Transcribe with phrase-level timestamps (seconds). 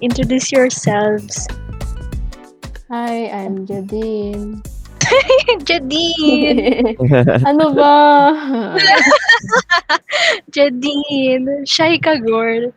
[0.00, 1.48] Introduce yourselves.
[2.90, 4.62] Hi, I'm Jadine.
[5.66, 6.94] Jadine!
[7.48, 7.94] ano ba?
[10.54, 11.64] Jadine!
[11.66, 12.70] Shy ka, girl.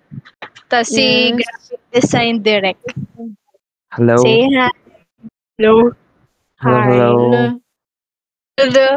[0.69, 1.41] Tapos si Yes.
[1.41, 2.85] graphic design direct.
[3.91, 4.17] Hello.
[4.21, 4.69] Say hi.
[5.57, 5.91] Hello.
[6.61, 6.85] Hello, Hi.
[6.93, 7.09] hello.
[8.61, 8.87] Hello.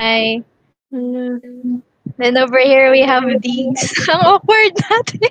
[0.00, 0.40] hi.
[0.90, 1.24] Hello.
[2.16, 3.76] Then over here we have these.
[4.08, 5.30] Ang awkward natin.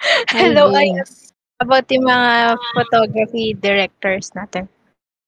[0.32, 0.96] Hello, ay,
[1.60, 4.68] about yung mga photography directors natin.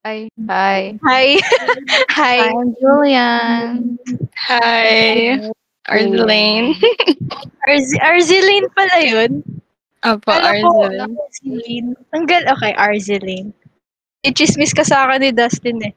[0.03, 0.27] Hi.
[0.49, 0.97] Hi.
[1.07, 1.27] Hi.
[2.11, 2.37] Hi.
[2.51, 3.99] I'm Julian.
[4.35, 5.39] Hi,
[5.87, 6.75] Arlene.
[7.71, 9.47] Arz- Arzeline pala yun.
[10.03, 11.07] Apo, Arlene.
[11.07, 11.89] Arzeline.
[12.11, 13.55] Ang gal, okay, Arzeline.
[14.27, 15.95] I-chismis ka sa akin ni Dustin eh.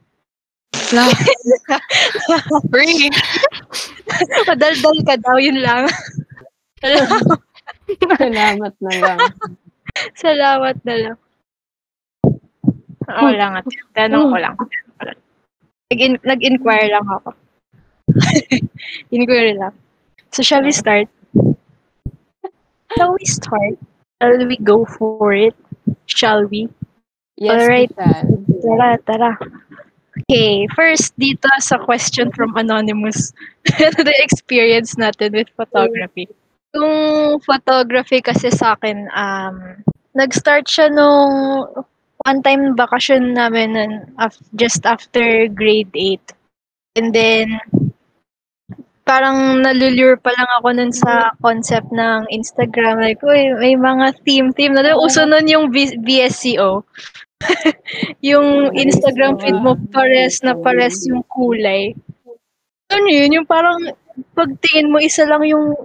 [2.69, 3.09] Free.
[4.45, 5.89] Madaldal ka daw, yun lang.
[8.19, 9.19] Salamat na lang.
[10.17, 11.17] Salamat na lang.
[13.05, 14.55] Oo lang at tanong ko lang.
[15.93, 17.37] Nag-in- Nag-inquire lang ako.
[19.15, 19.73] Inquiry lang.
[20.33, 21.07] So, shall we start?
[22.97, 23.77] Shall we start?
[24.21, 25.55] Shall we go for it?
[26.05, 26.69] Shall we?
[27.37, 27.91] Yes, Alright.
[27.93, 28.45] Titan.
[28.61, 29.31] Tara, tara.
[30.15, 33.35] Okay, first dito sa question from Anonymous.
[33.67, 36.31] ano the experience natin with photography?
[36.75, 36.95] Yung
[37.39, 39.79] photography kasi sa akin, um,
[40.11, 41.63] nag-start siya nung
[42.27, 43.75] one time bakasyon namin
[44.59, 46.19] just after grade 8.
[46.95, 47.59] And then,
[49.05, 52.99] parang nalulure pa lang ako nun sa concept ng Instagram.
[52.99, 54.73] Like, uy, may mga theme-theme.
[54.73, 56.81] Na uso nun yung B- BSCO.
[58.25, 61.93] yung Instagram feed mo pares na pares yung kulay.
[62.89, 63.37] Ano yun?
[63.37, 63.93] Yung parang
[64.33, 65.75] pagtingin mo, isa lang yung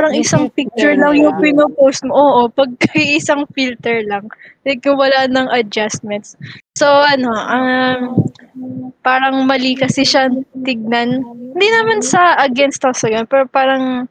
[0.00, 2.16] parang isang picture lang yung pinopost mo.
[2.16, 4.32] Oo, pag isang filter lang.
[4.64, 6.40] Like, wala ng adjustments.
[6.72, 8.00] So, ano, um,
[9.04, 10.32] parang mali kasi siya
[10.64, 11.20] tignan.
[11.52, 14.08] Hindi naman sa against also yun, pero parang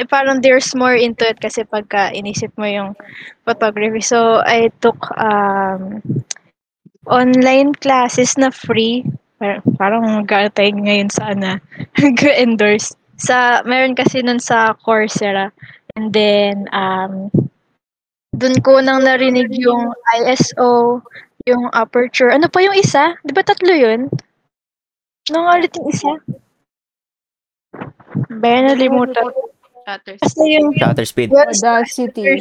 [0.00, 2.96] eh, parang there's more into it kasi pagka inisip mo yung
[3.44, 4.00] photography.
[4.00, 6.00] So, I took um,
[7.04, 9.04] online classes na free.
[9.36, 10.04] Parang, parang
[10.56, 11.60] tayo ngayon sa ano,
[12.40, 12.96] endorse.
[13.22, 15.54] Sa, meron kasi nun sa Coursera.
[15.94, 17.30] And then, um,
[18.34, 19.94] dun ko nang narinig yung
[20.26, 20.98] ISO,
[21.46, 22.34] yung aperture.
[22.34, 23.14] Ano pa yung isa?
[23.22, 24.10] Di ba tatlo yun?
[25.30, 26.12] Ano nga ulit yung isa?
[28.42, 29.30] Ba, nalimutan.
[29.82, 31.30] Shutter Basta yung Shutter speed.
[31.30, 32.22] Audacity.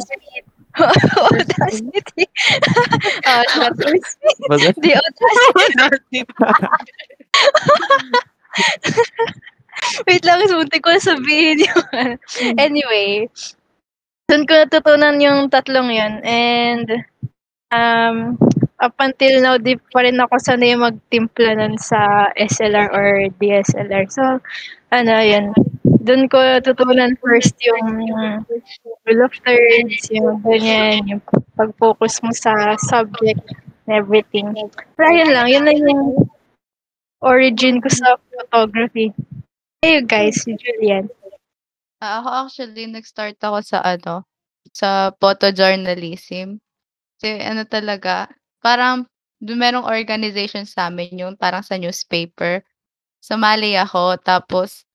[0.80, 2.25] Audacity.
[3.28, 4.38] oh, shutter speed.
[4.50, 4.75] It?
[4.81, 6.22] The Audacity.
[10.08, 12.16] Wait lang, sunti ko na sabihin yung ano.
[12.58, 13.28] Anyway,
[14.30, 16.14] doon ko natutunan yung tatlong yun.
[16.24, 16.88] And,
[17.74, 18.38] um,
[18.81, 24.06] up until now, di pa rin ako sanay magtimpla nun sa SLR or DSLR.
[24.09, 24.41] So,
[24.94, 25.53] ano, yun.
[26.02, 28.09] Doon ko natutunan first yung
[29.06, 31.22] rule of thirds, yung ganyan, yung
[31.53, 33.41] pag-focus mo sa subject
[33.86, 34.50] and everything.
[34.97, 36.03] Pero yun lang, yun lang yung
[37.22, 39.14] origin ko sa photography.
[39.84, 41.09] Hey guys, si Julian.
[41.97, 44.30] Ah, ako actually, nag-start ako sa ano,
[44.78, 46.62] sa photojournalism.
[47.18, 48.30] Kasi ano talaga,
[48.62, 49.09] parang
[49.41, 52.62] merong organization sa amin yung parang sa newspaper.
[53.25, 54.86] Sumali ako, tapos,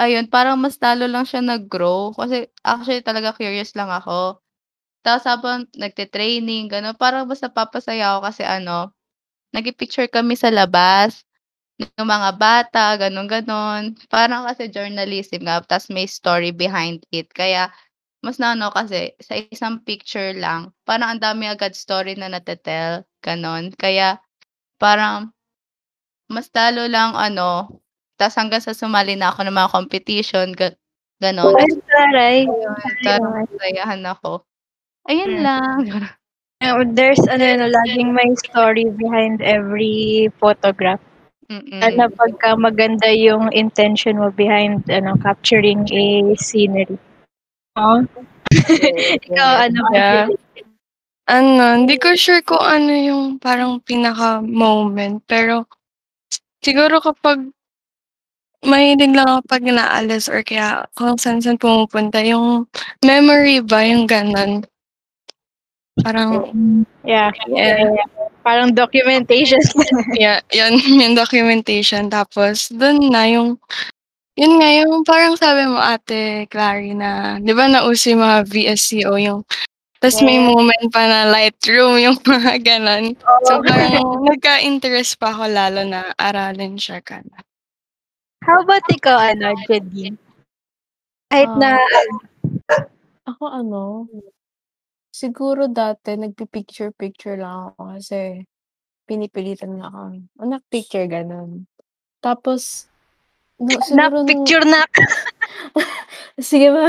[0.00, 2.16] ayun, parang mas lalo lang siya nag-grow.
[2.16, 4.40] Kasi actually talaga curious lang ako.
[5.04, 8.92] Tapos habang nagte-training, gano'n, parang mas napapasaya ako kasi ano,
[9.56, 11.24] nag-picture kami sa labas
[11.98, 13.94] ng mga bata, gano'n.
[14.12, 17.28] Parang kasi journalism nga, tapos may story behind it.
[17.34, 17.70] Kaya
[18.24, 23.74] mas naano kasi sa isang picture lang, parang ang dami agad story na nate-tell, gano'n.
[23.76, 24.18] Kaya
[24.80, 25.32] parang
[26.30, 27.80] mas lalo lang ano,
[28.18, 30.72] tapos hanggang sa sumali na ako ng mga competition, ga
[31.22, 31.54] gano'n.
[31.58, 32.38] Ay, taray.
[33.06, 34.46] Ayun, nasayahan ako.
[35.08, 35.44] Ayun Mm.
[35.44, 35.78] lang.
[36.96, 41.00] There's ano, ano, laging may story behind every photograph.
[41.52, 41.80] Mm.
[41.84, 46.96] Ano pagka maganda yung intention mo behind ano capturing a scenery.
[47.76, 48.00] Oh.
[49.28, 50.32] Ikaw ano Yeah.
[51.30, 55.22] Ano, hindi ko sure kung ano yung parang pinaka-moment.
[55.30, 55.70] Pero,
[56.58, 57.46] siguro kapag
[58.66, 62.66] mahilig lang ako pag naalis or kaya kung saan-saan pumupunta, yung
[63.06, 64.66] memory ba, yung ganon.
[66.02, 66.50] Parang,
[67.06, 67.30] Yeah.
[67.46, 68.21] yeah, yeah.
[68.42, 69.62] Parang documentation.
[70.18, 72.10] yeah, yun, yung documentation.
[72.10, 73.58] Tapos, dun na yung
[74.32, 79.12] Yun nga, yung parang sabi mo, Ate Clary, na, di ba nauso yung mga VSCO,
[79.20, 79.44] yung,
[80.00, 80.48] tas may Yes.
[80.48, 83.12] moment pa na Lightroom, yung mga ganon.
[83.44, 87.44] So, parang nagka-interest pa ako lalo na aralin siya ka na.
[88.48, 90.16] How about ikaw, ano, Jadine?
[91.28, 91.76] Kahit na,
[93.28, 94.08] Ako ano,
[95.22, 98.42] siguro dati nagpi-picture-picture lang ako kasi
[99.06, 100.00] pinipilitan na ako.
[100.42, 101.70] Anak picture ganun.
[102.18, 102.90] Tapos,
[103.62, 104.82] no, siguro nung- picture na,
[106.40, 106.88] Sige ma,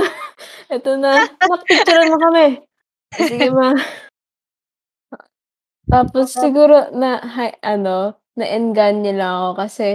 [0.71, 1.27] eto na.
[1.27, 2.63] Nakpicturean mo kami.
[3.11, 3.75] Sige ma.
[5.91, 9.89] Tapos siguro na, hi, ano, na-engage lang ako kasi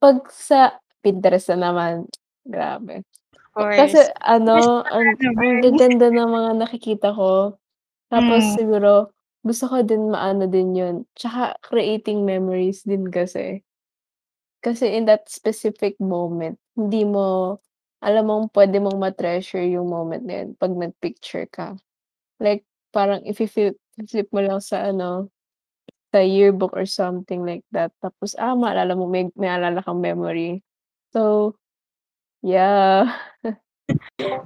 [0.00, 2.06] pag sa Pinterest na naman,
[2.46, 3.04] grabe.
[3.54, 3.94] Course.
[3.94, 7.56] Kasi ano, ang, ang gaganda ng mga nakikita ko.
[8.12, 8.54] Tapos Mm.
[8.54, 9.12] siguro,
[9.46, 10.96] gusto ko din maano din yun.
[11.16, 13.62] Tsaka creating memories din kasi.
[14.64, 17.58] Kasi in that specific moment, hindi mo,
[18.04, 21.76] alam mong pwede mong ma-treasure yung moment na yun pag nag-picture ka.
[22.40, 22.64] Like,
[22.94, 25.30] parang if flip mo lang sa ano,
[26.14, 27.92] sa yearbook or something like that.
[28.02, 30.62] Tapos, ah, maalala mo, may, may alala kang memory.
[31.14, 31.54] So,
[32.42, 33.16] yeah.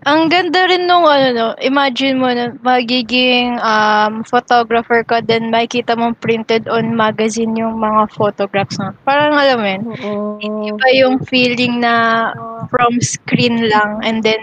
[0.09, 5.97] Ang ganda rin nung ano no, imagine mo na magiging um, photographer ka then makikita
[5.97, 8.97] mo printed on magazine yung mga photographs na.
[9.05, 10.13] Parang alam mo yun, Oo.
[10.41, 12.33] iba yung feeling na
[12.73, 14.41] from screen lang and then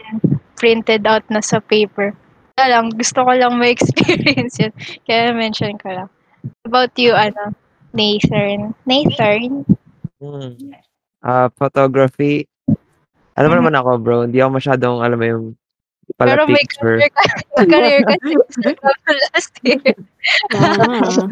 [0.62, 2.14] printed out na sa paper.
[2.54, 4.74] Kaya lang, gusto ko lang ma-experience yun.
[5.10, 6.10] Kaya mention ko lang.
[6.62, 7.58] About you, ano,
[7.98, 8.78] Nathan.
[8.86, 9.66] Nathan?
[10.22, 10.54] Hmm.
[11.26, 12.51] Ah, photography.
[13.42, 13.62] Alam mo Mhm.
[13.66, 14.18] naman ako, bro.
[14.30, 15.46] Hindi ako masyadong, alam mo yung
[16.20, 17.02] pala Pero may picture.
[17.02, 17.24] career ka,
[17.66, 18.14] career ka
[19.34, 19.82] last year.
[20.54, 21.26] Ah.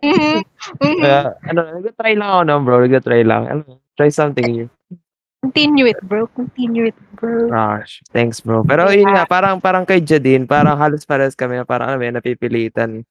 [0.00, 0.40] Mhm.
[0.80, 1.00] Mhm.
[1.00, 2.76] Kaya, ano, nag-try lang ako, no, bro.
[2.88, 3.42] Nag-try lang.
[3.48, 3.62] Ano,
[4.00, 4.68] try something new.
[5.42, 6.24] Continue it, bro.
[6.32, 7.50] Continue it, bro.
[7.50, 8.64] Gosh, thanks, bro.
[8.64, 12.04] Pero yun nga, parang, parang kay Jadine, parang halos pares kami na parang, alam mo
[12.08, 13.04] yun, napipilitan.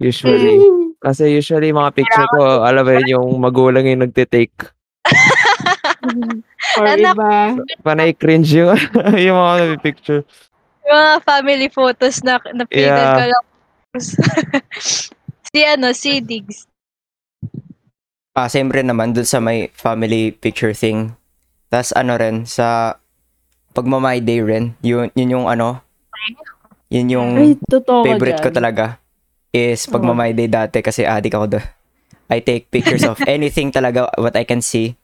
[0.00, 0.58] Usually.
[0.98, 4.72] Kasi usually, mga picture ko, alam mo yun, yung magulang yung nagtitake.
[6.78, 7.14] Or Anak.
[7.14, 7.32] iba.
[7.82, 8.74] Panay cringe yung,
[9.24, 10.22] yung mga napipicture.
[10.84, 13.16] Yung mga family photos na na-printed Yeah.
[13.16, 13.44] ka lang.
[15.54, 16.66] si ano, si Diggs.
[18.34, 21.14] Ah, same rin naman dun sa may family picture thing.
[21.70, 22.98] Tas ano rin, sa
[23.74, 25.82] pagma-my day rin, yun, yun yung ano,
[26.90, 27.54] yun yung Ay,
[28.06, 28.58] favorite ko dyan.
[28.58, 28.84] talaga
[29.54, 31.66] is pagma-my day dati kasi addict ako doon.
[32.26, 34.98] I take pictures of anything talaga what I can see.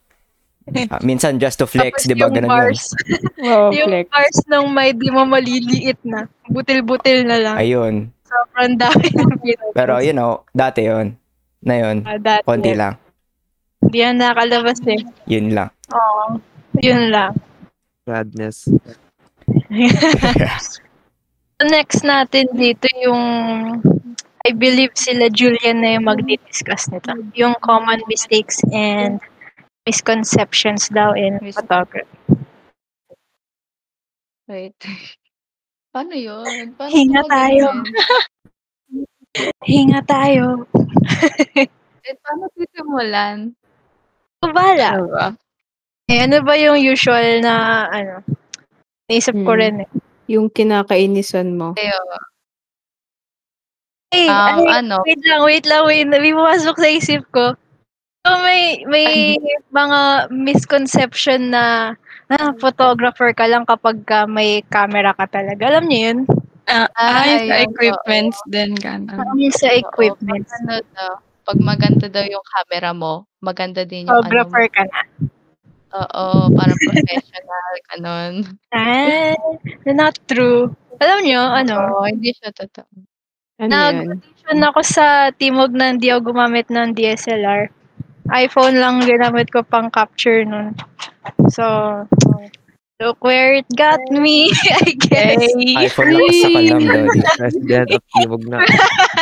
[0.87, 2.29] Ah, minsan just to flex, di ba?
[2.29, 2.53] yung Ganun yun.
[2.53, 2.83] bars,
[3.39, 4.07] Wow, yung flex.
[4.07, 6.29] bars ng may di mo maliliit na.
[6.47, 7.57] Butil-butil na lang.
[7.57, 7.95] Ayun.
[8.23, 9.31] Sobrang dami ng.
[9.75, 11.19] Pero you know, dati yun.
[11.61, 12.07] Na yun.
[12.23, 12.47] Dati.
[12.47, 12.95] Konti lang.
[13.81, 15.01] Hindi yan nakalabas eh.
[15.27, 15.73] Yun lang.
[15.91, 16.39] Oo.
[16.79, 17.35] Yun lang.
[18.07, 18.69] Sadness.
[21.61, 23.23] Next natin dito yung
[24.41, 27.13] I believe sila Julian na yung magdi-discuss nito.
[27.35, 29.21] Yung common mistakes and
[29.87, 32.09] misconceptions daw in Mis- photography.
[34.49, 34.77] Wait.
[35.95, 36.75] Paano yun?
[36.79, 37.65] Paano Hinga ko tayo.
[39.71, 40.45] Hinga tayo.
[42.01, 43.53] Eh, paano sisimulan?
[44.41, 44.97] Bala.
[44.97, 45.27] Ano ba?
[46.09, 48.25] Eh, ano ba yung usual na, ano,
[49.05, 49.61] naisip ko Hmm.
[49.61, 49.91] rin eh.
[50.33, 51.77] Yung kinakainisan mo.
[51.77, 51.93] Kayo.
[54.09, 55.05] Hey, Um, ay, ano?
[55.05, 56.09] wait lang, wait lang, wait.
[56.09, 57.53] May pumasok sa isip ko.
[58.21, 59.41] So, may, may
[59.73, 61.97] mga misconception na
[62.29, 65.73] ah, photographer ka lang kapag ka may camera ka talaga.
[65.73, 66.19] Alam niyo yun?
[66.69, 69.25] Ah, Ah, ay, sa equipments din, gano'n.
[69.41, 70.45] Yung sa equipment.
[70.45, 71.13] Oo, pag ano daw,
[71.49, 74.21] pag maganda daw yung camera mo, maganda din yung ano.
[74.21, 75.01] Photographer ka na.
[75.91, 78.35] Oo, parang professional, ganun.
[78.71, 79.35] Ah,
[79.89, 80.69] not true.
[81.01, 82.87] Alam niyo, ano, Oo, hindi siya totoo.
[83.65, 87.80] Ano nag-audition ako sa Timog na hindi ako gumamit ng DSLR.
[88.31, 90.75] iPhone lang ginamit ko pang capture nun.
[91.51, 91.65] So,
[93.01, 94.53] look where it got me,
[94.85, 95.41] I guess.
[95.89, 97.21] iPhone lang sa kalam, Daddy.
[97.41, 98.59] President of Timog na.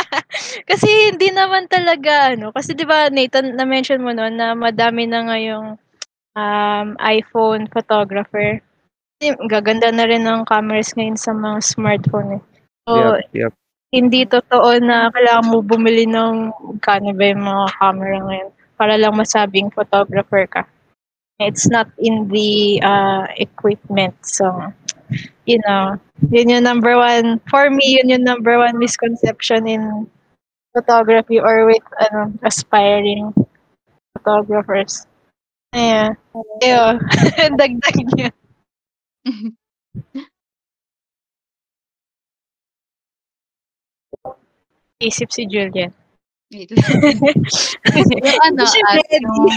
[0.71, 5.25] kasi hindi naman talaga, ano, kasi di ba Nathan, na-mention mo noon na madami na
[5.31, 5.79] ngayong
[6.37, 8.61] um, iPhone photographer.
[9.50, 12.43] Gaganda na rin ng cameras ngayon sa mga smartphone eh.
[12.87, 13.53] So, Yep, yep.
[13.93, 19.18] hindi totoo na kailangan mo bumili ng kano ba yung mga camera ngayon para lang
[19.18, 20.62] masabing photographer ka.
[21.38, 24.14] It's not in the uh, equipment.
[24.23, 24.73] So,
[25.47, 25.99] you know,
[26.30, 30.11] yun yung number one, for me, yun yung number one misconception in
[30.75, 33.35] photography or with ano, aspiring
[34.18, 35.06] photographers.
[35.75, 36.16] Ayan.
[36.64, 36.99] Ayo.
[37.58, 38.30] Dagdag niya.
[44.99, 45.94] Isip si Julian.
[48.17, 49.52] Yung ano, Si at yung,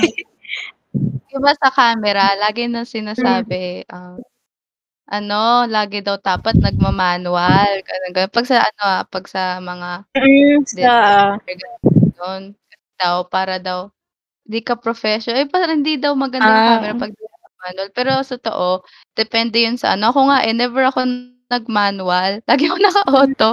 [1.33, 4.19] iba sa camera, lagi na sinasabi, um,
[5.09, 7.71] ano, lagi daw dapat nagmamanual.
[7.85, 8.31] Ganun, ganun.
[8.33, 11.31] Pag sa ano ah, pag sa mga Mm, sa, ah,
[12.17, 12.43] ganun,
[13.01, 13.89] daw, para daw,
[14.47, 15.41] di ka professional.
[15.45, 16.69] Eh, parang hindi daw maganda yung Ah.
[16.79, 17.13] camera pag
[17.65, 17.89] manual.
[17.95, 18.83] Pero sa totoo,
[19.17, 20.11] depende yun sa ano.
[20.13, 21.05] Ako nga eh, never ako
[21.51, 22.41] nag-manual.
[22.49, 23.51] Lagi ako naka-auto.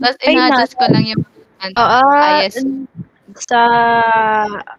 [0.00, 1.22] Tapos Ay, ina-adjust ko lang yung
[1.62, 2.02] ano, oo,
[2.42, 2.54] IS.
[3.46, 3.60] sa,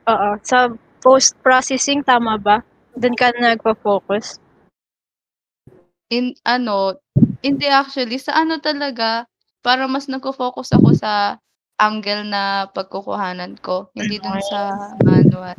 [0.04, 0.58] oo, sa
[1.00, 2.60] post-processing, tama ba?
[3.00, 4.38] Doon ka nagpa-focus?
[6.12, 7.00] In ano,
[7.42, 9.26] hindi actually, sa ano talaga,
[9.64, 11.40] para mas nagko-focus ako sa
[11.80, 15.58] angle na pagkukuhanan ko, hindi dun sa manual.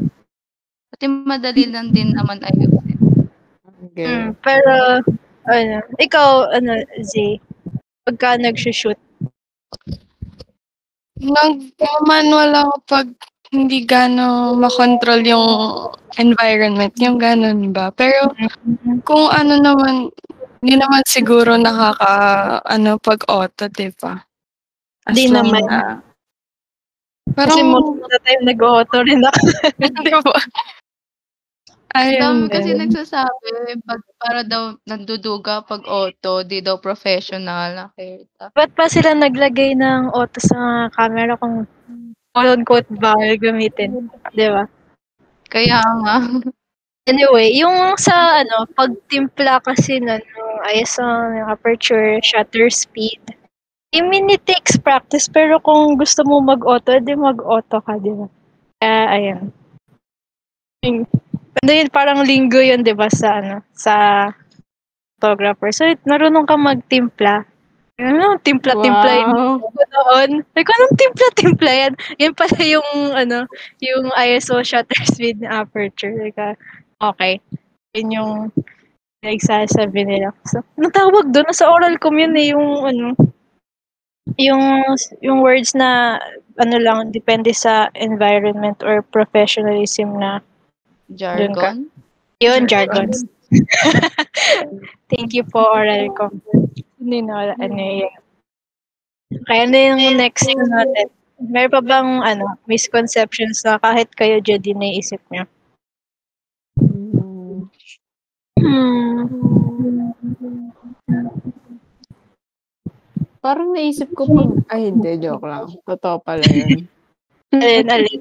[0.93, 3.01] Pati madali lang din naman ayusin.
[3.91, 4.07] Okay.
[4.07, 5.03] Mm, pero,
[5.51, 7.41] ano, ikaw, ano, Z,
[8.07, 8.97] pagka nag-shoot,
[11.25, 13.09] Nag-manual ako pag
[13.55, 15.49] hindi gaano makontrol yung
[16.19, 17.89] environment, yung gano'n ba.
[17.95, 18.35] Pero
[19.07, 20.11] kung ano naman,
[20.61, 22.13] hindi naman siguro nakaka,
[22.67, 24.19] ano, pag auto, di ba?
[25.07, 25.65] As Di long naman.
[25.65, 26.01] na-
[27.35, 29.43] kasi Parang, most of the time nag-auto rin ako.
[29.81, 30.35] di ba?
[31.95, 37.71] Ang dami Ayun kasi nagsasabi, pag, para daw nanduduga pag auto, di daw professional.
[37.95, 38.51] Nakita.
[38.51, 41.63] Ba't pa sila naglagay ng auto sa camera kung
[42.35, 44.11] quote-unquote bawal gamitin?
[44.35, 44.67] Di ba?
[45.51, 46.17] Kaya nga.
[47.11, 50.23] Anyway, yung sa ano, pagtimpla kasi nun,
[50.75, 51.05] ISO,
[51.47, 53.21] aperture, shutter speed,
[53.95, 58.27] I mean, it takes practice, pero kung gusto mo mag-auto, di mag-auto ka, di ba?
[58.83, 59.41] Kaya, ayan.
[61.63, 63.95] Ano yun, parang linggo yun, di ba, sa ano, sa
[65.19, 65.71] photographer.
[65.71, 67.47] So, narunong ka magtimpla.
[67.95, 69.63] Ano, timpla-timpla yun Wow.
[69.63, 70.31] ko noon.
[70.59, 71.93] Like, anong timpla-timpla yan?
[72.19, 73.47] Yan pala yung, ano,
[73.79, 76.11] yung ISO shutter speed na aperture.
[76.11, 76.59] Like, ah,
[76.99, 77.39] okay.
[77.95, 78.33] Yun yung
[79.23, 80.35] nagsasabi nila.
[80.51, 81.55] So, anong tawag doon?
[81.55, 83.07] Sa oral com yun eh, yung, ano,
[84.37, 84.83] yung,
[85.23, 86.19] yung words na,
[86.59, 90.43] ano lang, depende sa environment or professionalism na,
[91.13, 91.93] Jargon.
[92.41, 93.29] yun, jargons.
[95.13, 96.41] Thank you po, oral com.
[96.97, 98.15] Hindi na wala, ano yun.
[99.45, 101.09] Kaya na yung next na natin.
[101.43, 105.45] Meron pa bang ano, misconceptions na kahit kayo dyan din naisip nyo?
[106.79, 107.69] Mm.
[108.63, 109.27] Hmm.
[113.45, 115.69] Parang naisip ko pag, ay hindi, joke lang.
[115.85, 116.89] Totoo pala yun.
[117.53, 118.21] Alin, alin.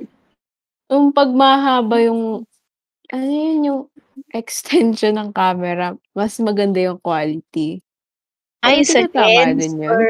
[0.91, 2.43] Yung pag mahaba yung,
[3.13, 3.81] ano yun, yung
[4.33, 7.77] extension ng camera, mas maganda yung quality.
[8.65, 9.91] Ay, Hindi sa lens din yun?
[9.93, 10.03] or...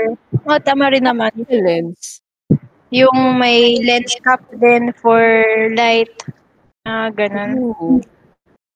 [0.47, 1.33] Oh, tama rin naman.
[1.35, 2.23] Sa lens.
[2.93, 5.19] Yung may lens cap din for
[5.73, 6.13] light.
[6.85, 7.73] Ah, ganun.
[7.73, 7.87] Oo.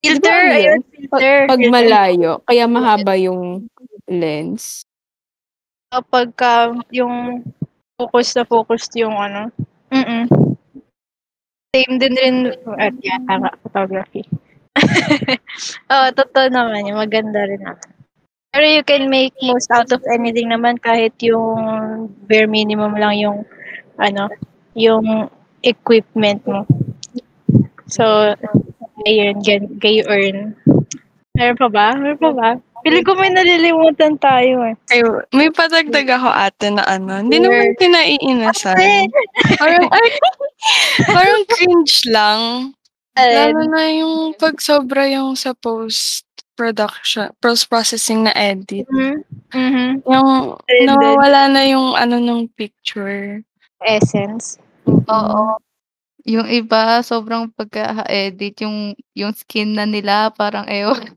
[0.02, 0.82] Filter, Di ba ano ayun, yun?
[0.92, 1.36] filter.
[1.38, 1.74] Pag, pag filter.
[1.74, 3.42] malayo, kaya mahaba yung
[4.10, 4.84] lens.
[5.88, 7.46] Kapag ka yung
[7.96, 9.54] focus na focus yung ano.
[9.94, 10.47] Mm
[11.78, 12.38] Same din rin,
[12.82, 14.26] at yeah, tama, photography.
[15.94, 16.98] Oo, totoo naman yun.
[16.98, 17.86] Maganda rin naman.
[18.50, 23.46] Pero you can make most out of anything naman kahit yung bare minimum lang yung
[24.02, 24.26] ano,
[24.74, 25.30] yung
[25.62, 26.66] equipment mo.
[27.86, 28.34] So,
[29.06, 29.46] ayun,
[29.78, 30.58] kayo earn.
[31.38, 31.94] Meron pa ba?
[31.94, 32.50] Meron pa ba?
[32.86, 34.76] Pili ko may nalilimutan tayo eh.
[34.94, 35.02] Ay,
[35.34, 38.78] may patagdag ako ate na ano, hindi naman pinaiinasan.
[39.58, 40.08] Parang, ay,
[41.16, 42.42] parang cringe lang.
[43.18, 48.86] Lalo na yung pag sobra yung sa post-production, post-processing na edit.
[48.88, 49.16] Mhm.
[49.58, 49.88] Mhm.
[50.06, 50.30] Yung
[50.86, 53.42] nawawala na yung ano ng picture.
[53.82, 54.62] Essence.
[54.86, 55.58] Oo.
[56.28, 61.16] Yung iba, sobrang pagka-edit, yung, yung skin na nila, parang ewan.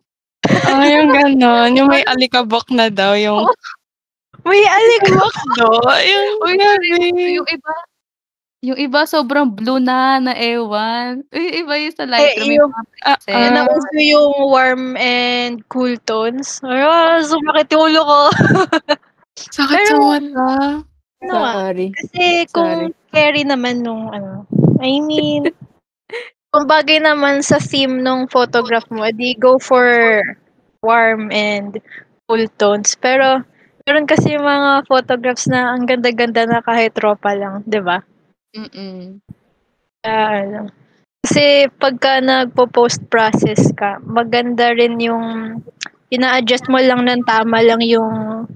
[0.70, 1.70] Oh, yung ganon.
[1.76, 3.14] Yung may alikabok na daw.
[3.14, 3.46] Yung,
[4.44, 5.34] May alikabok.
[5.60, 5.68] do,
[6.00, 6.56] yung, Uy,
[7.36, 7.72] yung iba,
[8.60, 11.24] yung iba sobrang blue na, na ewan.
[11.32, 12.48] Uy, iba yung sa Eh, Lightroom.
[12.48, 12.72] yung,
[13.28, 16.60] yung ang uso yung warm and cool tones.
[16.64, 18.20] Ah, sumakit yung ulo ko.
[19.56, 20.48] sakit sa mata.
[21.20, 21.32] Ano?
[21.36, 21.88] Sorry.
[21.92, 24.48] Kasi kung carry naman nung ano,
[24.80, 25.52] I mean,
[26.50, 29.86] kung bagay naman sa theme nung photograph mo, di go for
[30.82, 31.78] warm and
[32.26, 32.98] cool tones.
[32.98, 33.42] Pero,
[33.86, 38.02] meron kasi yung mga photographs na ang ganda-ganda na kahit tropa lang, di ba?
[38.56, 39.22] Mm-mm.
[40.06, 40.70] Ano,
[41.24, 45.60] Kasi pagka nagpo-post process ka, maganda rin yung
[46.10, 48.46] ina-adjust mo lang ng tama lang yung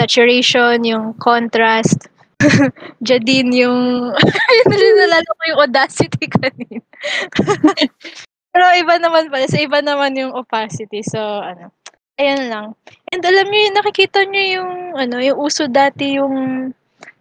[0.00, 2.08] saturation, yung contrast.
[3.02, 3.80] Din yung
[4.50, 6.87] ayun rin naalala ko yung audacity kanina.
[8.52, 11.04] Pero iba naman pala, sa iba naman yung opacity.
[11.06, 11.70] So ano,
[12.18, 12.66] ayan lang.
[13.14, 16.70] And alam yung nakikita niyo yung ano, yung uso dati yung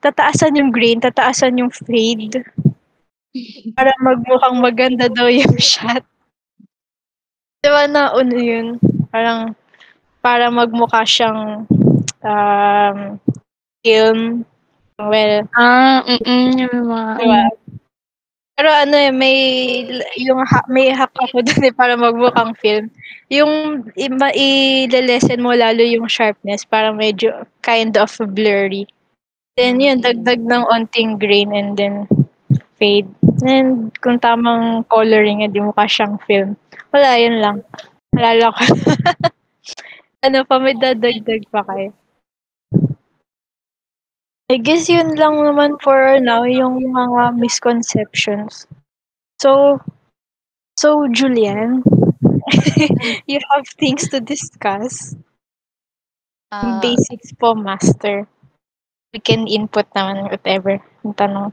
[0.02, 2.42] tataasan yung grain, tataasan yung fade.
[3.78, 6.02] Para magmukhang maganda daw yung shot.
[7.62, 8.82] Di ba na ano yun?
[9.14, 9.54] Parang
[10.22, 11.70] para magmukha siyang
[12.24, 12.98] um,
[13.86, 14.46] film.
[14.98, 17.42] Well, Ah, mm, yung mga Diba?
[18.58, 19.38] Pero ano eh, may
[20.18, 22.90] yung ha, may hack ako dun eh para magmukhang film.
[23.30, 28.90] Yung i-lesen mo lalo yung sharpness para medyo kind of blurry.
[29.62, 32.10] Then yun, dagdag ng onting grain and then
[32.82, 33.10] fade.
[33.46, 36.58] And kung tamang coloring, hindi mukha siyang film.
[36.90, 37.58] Wala, yun lang.
[38.18, 38.64] Alala ko.
[40.26, 41.94] ano pa, may dadagdag pa kayo?
[44.48, 48.64] I guess yun lang naman for now, yung mga misconceptions.
[49.44, 49.84] So,
[50.80, 51.84] so Julian,
[53.28, 55.20] you have things to discuss.
[56.48, 58.24] Ah, Basics po, master.
[59.12, 61.52] We can input naman whatever yung tanong.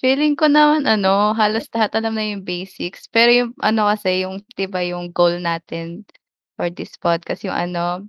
[0.00, 3.04] feeling ko naman ano, halos lahat alam na yung basics.
[3.12, 6.08] Pero yung ano kasi, yung 'di ba yung goal natin
[6.56, 8.08] for this podcast, yung ano,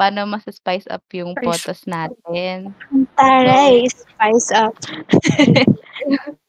[0.00, 1.44] paano masa-spice up yung Spice.
[1.44, 2.72] photos natin.
[3.20, 4.72] Taray, spice up.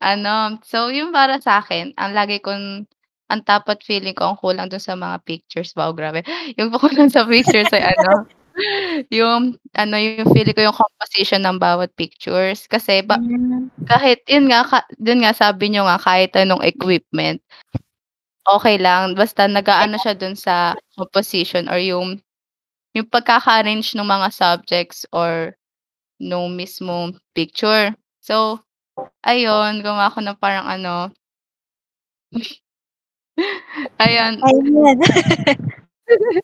[0.00, 2.88] Ano, so yung para sa akin, ang lagi kong
[3.30, 5.76] ang top at feeling ko ang kulang dun sa mga pictures.
[5.76, 6.24] Wow, grabe.
[6.58, 8.24] Yung kulang sa pictures ay ano,
[9.14, 12.66] yung ano, yung feeling ko yung composition ng bawat pictures.
[12.66, 13.20] Kasi ba,
[13.86, 17.38] kahit yun nga, ka, dun nga sabi nyo nga, kahit anong equipment,
[18.48, 19.14] okay lang.
[19.14, 22.18] Basta nag-aano siya dun sa composition or yung
[22.96, 25.54] yung pagkaka-arrange ng mga subjects or
[26.20, 27.94] nung mismong picture.
[28.22, 28.60] So,
[29.26, 31.12] ayun, gumawa ako ng parang ano,
[34.04, 34.98] ayun, Ayan.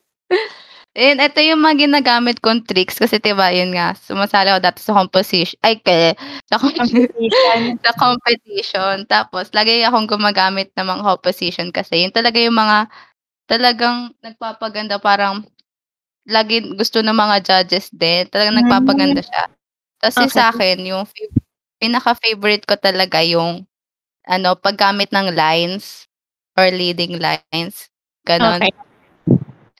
[0.97, 4.79] And ito yung mga ginagamit kong tricks kasi 'di ba yun nga, sumasali ako dati
[4.81, 6.15] sa composition ay ke
[6.49, 7.59] sa com Competition.
[7.85, 8.95] sa competition.
[9.09, 12.89] Tapos lagi akong gumagamit ng mga composition kasi yun talaga yung mga
[13.49, 15.45] talagang nagpapaganda parang
[16.27, 19.47] lagi gusto ng mga judges din, talagang nagpapaganda siya.
[20.01, 20.39] Tapos yung Okay.
[20.43, 21.29] sa'kin yung fav
[21.81, 23.65] pinaka-favorite ko talaga yung
[24.27, 26.07] ano, paggamit ng lines
[26.59, 27.89] or leading lines,
[28.27, 28.63] gano'n.
[28.63, 28.71] Okay.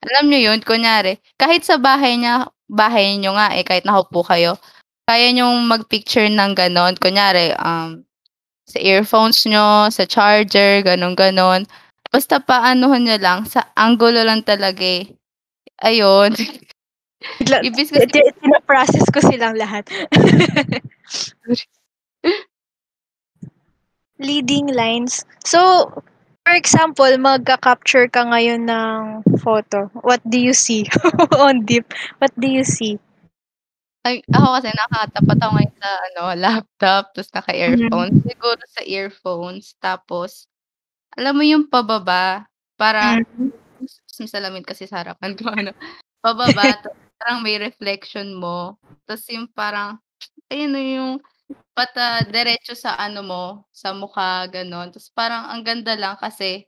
[0.06, 4.60] Alam niyo yun, kunyari, kahit sa bahay niya bahay niyo nga, eh, kahit nakaupo kayo,
[5.10, 6.96] kaya niyong mag-picture ng gano'n.
[7.02, 8.04] Kunyari, um,
[8.68, 11.66] sa earphones niyo, sa charger, gano'n-gano'n.
[12.14, 15.12] Basta paanuhan niyo lang, sa anggulo lang talaga, eh.
[15.86, 16.34] Ayun.
[17.42, 19.86] Ibig kasi ti tina-process ko silang lahat.
[24.18, 25.22] Leading lines.
[25.46, 25.90] So,
[26.46, 29.90] for example, magka-capture ka ngayon ng photo.
[30.02, 30.90] What do you see
[31.38, 31.94] on deep?
[32.18, 32.98] What do you see?
[34.08, 38.18] Ay, ako kasi nakatapat ako ngayon sa ano, laptop, tapos naka-earphones.
[38.24, 40.48] Siguro sa earphones, tapos
[41.18, 43.20] alam mo yung pababa, para
[44.20, 45.72] May salamin kasi sa harapan ko ano,
[46.22, 48.78] pababa tapos parang may reflection mo,
[49.10, 49.98] tapos yung parang
[50.54, 51.14] ayun na yung
[51.74, 54.94] pata diretso sa ano mo, sa mukha gano'n.
[54.94, 56.66] Tapos parang ang ganda lang kasi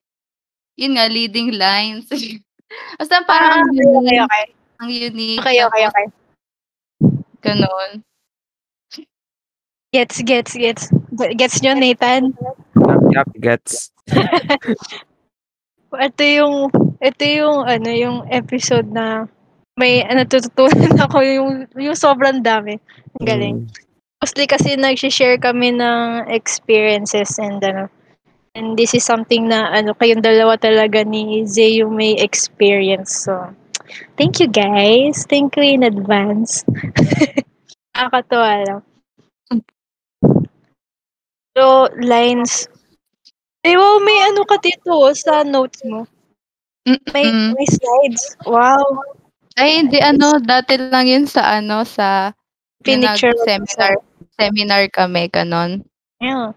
[0.78, 2.10] yun nga leading lines.
[3.02, 4.46] Basta parang Ah, ang okay, unique, okay.
[4.80, 6.06] ang unique Okay, okay, tapos okay.
[7.42, 7.92] gano'n.
[9.90, 10.84] Gets, gets, gets.
[11.18, 12.30] Gets niyo, Nathan?
[12.78, 13.90] Yup, yup, gets.
[15.90, 19.28] Ito yung ito yung ano, yung episode na
[19.80, 22.76] may natututunan ako yung yung sobrang dami.
[23.20, 23.58] Ang galing.
[23.64, 23.88] Mm.
[24.20, 27.88] Mostly kasi nagse-share kami ng experiences and ano.
[28.52, 33.24] And this is something na ano, kayong dalawa talaga ni Zay yung may experience.
[33.24, 33.56] So,
[34.20, 35.24] thank you guys.
[35.24, 36.68] Thank you in advance.
[37.96, 38.82] Nakakatuwa lang.
[41.56, 42.68] So, lines.
[43.64, 46.04] Eh, wow, may ano ka dito oh, sa notes mo.
[46.88, 47.52] May, Mm.
[47.60, 48.24] may slides.
[48.48, 48.84] Wow.
[49.60, 52.32] Ay hindi ano, dati lang yun sa ano, sa
[52.88, 54.00] mo nag-seminar
[54.40, 55.84] seminar kami gano'n.
[56.24, 56.56] Yeah.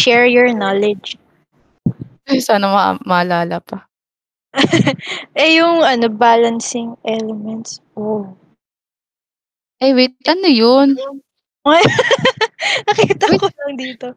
[0.00, 1.20] Share your knowledge.
[2.40, 3.84] Sana ma maalala pa.
[5.38, 7.78] Eh, yung ano, balancing elements.
[7.94, 8.34] Oh.
[9.80, 10.96] Ay wait, ano yun?
[12.88, 14.08] Nakita ko lang dito.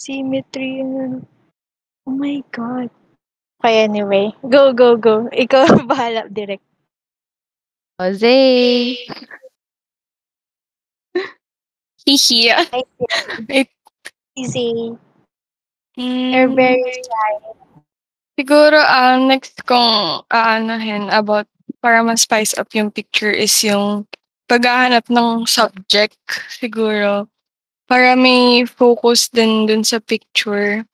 [0.00, 0.80] symmetry.
[0.82, 1.20] ano.
[2.06, 2.88] Oh my God.
[3.64, 4.32] Okay, anyway.
[4.48, 5.28] Go, go, go.
[5.32, 6.62] Ikaw ang bahala, direct.
[7.98, 8.36] Jose.
[12.06, 12.52] Hihi.
[14.36, 14.94] Easy.
[15.98, 16.84] Mm, You're very
[18.36, 21.48] Siguro, ah, next kong aanahin about
[21.80, 24.04] para ma-spice up yung picture is yung
[24.44, 26.20] paghahanap ng subject,
[26.52, 27.32] siguro.
[27.88, 30.84] Para may focus din dun sa picture.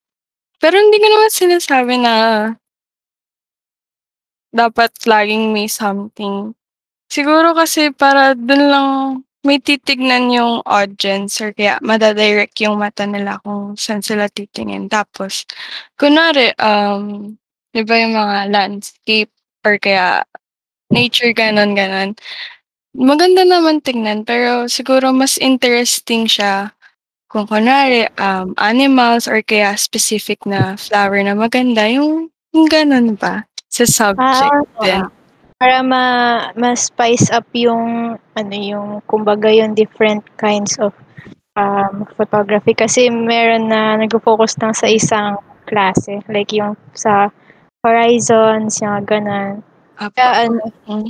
[0.63, 2.15] Pero hindi ko naman sinasabi na
[4.55, 6.53] dapat laging may something.
[7.09, 8.89] Siguro kasi para dun lang
[9.47, 14.91] may titignan yung audience or kaya madadirect yung mata nila kung saan sila titingin.
[14.91, 15.47] Tapos,
[15.97, 17.35] kunwari, um,
[17.73, 19.33] di ba yung mga landscape
[19.65, 20.27] or kaya
[20.93, 22.15] nature, ganon, ganon.
[22.97, 26.73] Maganda naman tingnan, pero siguro mas interesting siya
[27.33, 33.49] kung kunwari, um, animals or kaya specific na flower na maganda, yung, yung ganon ba?
[33.73, 35.03] Sa subject Ah, din.
[35.57, 36.05] para ma,
[36.53, 40.93] ma-spice up yung, ano yung, kumbaga yung different kinds of
[41.57, 42.77] um, photography.
[42.77, 46.21] Kasi meron na nag-focus lang sa isang klase.
[46.29, 47.33] Like yung sa
[47.81, 49.65] horizons, yung ganun.
[49.97, 50.13] Apo.
[50.21, 51.09] Kaya ano, Mm.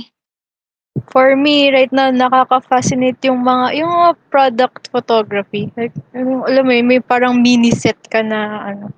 [1.11, 5.71] For me, right now, nakaka-fascinate yung mga, yung mga product photography.
[5.75, 8.93] Like, yung, alam mo yun, may parang mini set ka na, ano.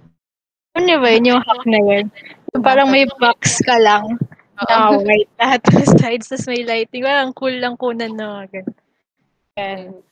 [0.76, 2.06] Ano ba yun, yung hack na yun?
[2.54, 4.20] Yung parang may box ka lang
[4.56, 7.04] na white lahat ng sides, tapos may lighting.
[7.04, 8.76] Parang cool lang kunan na ganun.
[9.56, 10.04] Yan.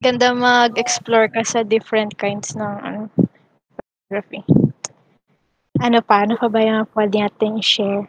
[0.00, 3.00] Ganda mag-explore ka sa different kinds ng ano,
[4.08, 4.44] photography.
[5.80, 6.24] Ano pa?
[6.24, 8.04] Ano pa ba yung pwede natin share?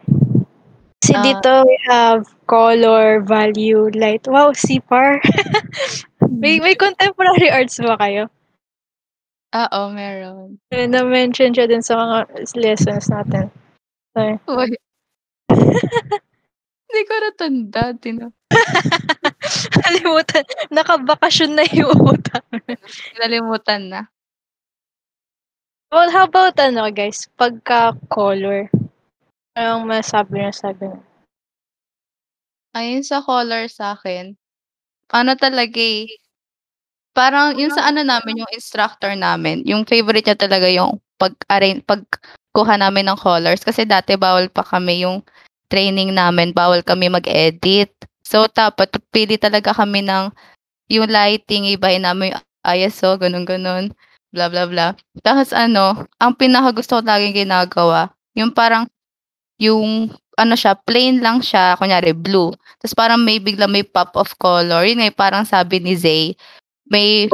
[1.02, 1.22] Kasi Ah.
[1.26, 4.22] dito we have color, value, light.
[4.30, 5.18] Wow, CPAR.
[6.42, 8.30] may, may contemporary arts ba kayo?
[9.52, 10.62] Oo, meron.
[10.70, 13.50] Eh, Na-mention siya din sa mga lessons natin.
[14.14, 14.38] Sorry.
[14.46, 14.70] Uy.
[16.88, 17.82] Hindi ko natanda.
[17.98, 18.30] Tino.
[19.82, 20.44] Kalimutan.
[20.70, 22.46] Nakabakasyon na yung utak.
[23.18, 24.00] Nalimutan na.
[25.92, 27.28] Well, how about ano guys?
[27.36, 28.72] Pagka-color.
[29.52, 30.96] Anong masabi na sabi na?
[32.72, 34.32] Ayun sa color sa akin,
[35.12, 36.08] ano talaga eh,
[37.12, 42.80] parang yun sa ano namin, yung instructor namin, yung favorite niya talaga yung pag-arrange, pagkuha
[42.80, 43.60] namin ng colors.
[43.64, 45.20] Kasi dati bawal pa kami yung
[45.68, 47.92] training namin, bawal kami mag-edit.
[48.24, 50.32] So, dapat pili talaga kami ng
[50.92, 53.92] yung lighting, ibahin namin yung ISO, ganun-ganun,
[54.32, 54.92] blah, blah, blah.
[55.24, 58.88] Tapos ano, ang pinaka gusto ko laging ginagawa, yung parang,
[59.62, 62.50] yung, ano siya, plain lang siya, kunyari, blue.
[62.82, 64.82] Tapos parang may bigla may pop of color.
[64.82, 66.34] Yun nga, parang sabi ni Zay,
[66.90, 67.30] may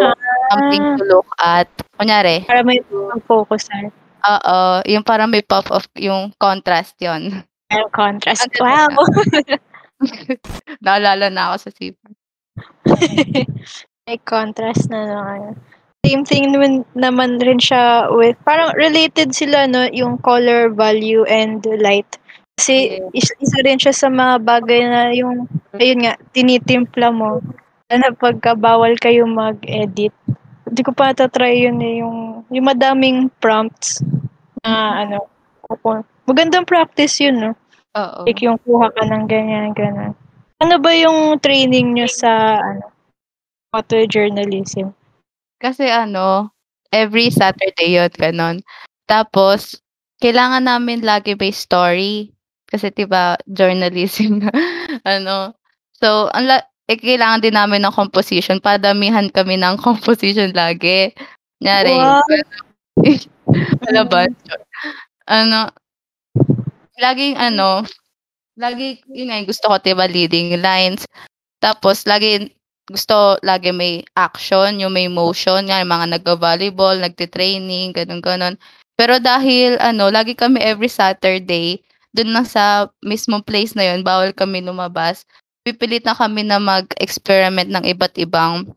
[0.52, 1.66] something to look at.
[1.96, 2.84] Kunyari, Para may
[3.24, 3.88] focus na.
[4.28, 8.44] oo, yung parang may pop of, yung contrast yon Ang contrast.
[8.52, 9.08] Ganda Wow!
[10.84, 12.06] Naalala na ako sa sipa.
[14.06, 15.58] may contrast na naman.
[16.06, 19.90] Same thing naman, naman rin siya with, parang related sila, no?
[19.90, 22.06] Yung color, value, and light.
[22.54, 27.42] Kasi is- isa rin siya sa mga bagay na yung, ayun nga, tinitimpla mo.
[27.90, 30.14] Na pagka bawal kayo mag-edit.
[30.68, 33.98] Hindi ko pa tatry yun eh, yung, yung madaming prompts
[34.62, 35.26] na ano,
[35.66, 37.52] kuku- magandang practice yun, no?
[37.98, 38.22] Oo.
[38.22, 40.14] Like yung kuha ka ng ganyan, ganyan.
[40.62, 42.86] Ano ba yung training nyo sa ano,
[43.74, 44.94] photojournalism?
[45.58, 46.54] Kasi ano,
[46.94, 48.62] every Saturday yun, ganon.
[49.10, 49.78] Tapos,
[50.22, 52.30] kailangan namin lagi may story.
[52.68, 54.44] Kasi, diba, journalism,
[55.08, 55.56] ano.
[55.98, 58.60] So, ang la- eh, kailangan din namin ng composition.
[58.62, 61.12] Padamihan kami ng composition lagi.
[61.60, 61.96] Nyari,
[63.84, 64.24] wala ba?
[65.28, 65.68] Ano,
[66.98, 67.84] laging ano,
[68.58, 71.06] lagi, yun nga, gusto ko, diba, leading lines.
[71.62, 72.52] Tapos, lagi,
[72.88, 78.54] gusto, lagi may action, yung may motion, nga, mga nag-volleyball, nagtitraining, ganun, ganun.
[78.98, 81.78] Pero dahil, ano, lagi kami every Saturday,
[82.16, 85.28] dun lang sa mismong place na yun, bawal kami lumabas.
[85.62, 88.72] Pipilit na kami na mag-experiment ng iba't ibang,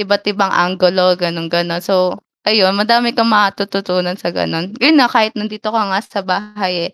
[0.00, 1.80] iba't ibang angulo, ganun, ganun.
[1.84, 4.72] So, ayun, madami kang matututunan sa ganun.
[4.80, 6.92] Yun na, kahit nandito ka nga sa bahay eh,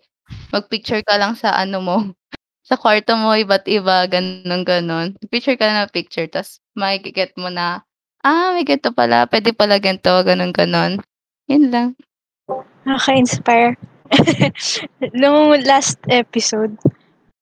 [0.54, 1.96] mag-picture ka lang sa ano mo,
[2.62, 5.06] sa kwarto mo, iba't iba, ganun, ganun.
[5.28, 7.82] Picture ka ng picture, tapos makikget mo na,
[8.22, 11.02] ah, may ganito pala, pwede pala ganito, ganun, ganun.
[11.50, 11.88] Yun lang.
[12.86, 13.74] Nakaka-inspire.
[15.18, 16.78] Nung last episode,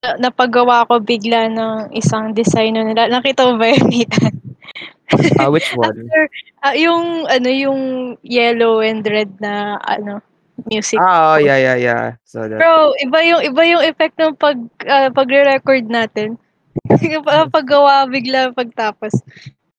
[0.00, 3.12] na- napagawa ko bigla ng isang design nila.
[3.12, 4.08] Nakita mo ba yun?
[5.36, 6.08] Ah, which one?
[6.08, 6.22] After,
[6.64, 7.80] ah, yung, ano, yung
[8.24, 10.24] yellow and red na, ano,
[10.68, 11.00] music.
[11.00, 12.04] Ah, oh, yeah, yeah, yeah.
[12.24, 12.58] So that.
[12.58, 16.36] Bro, iba yung, iba yung effect ng pag, ah, pagre-record natin.
[17.54, 19.12] Paggawa bigla pagtapos.